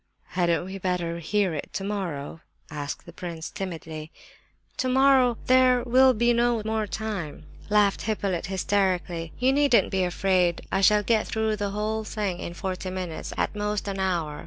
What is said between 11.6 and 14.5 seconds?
whole thing in forty minutes, at most an hour!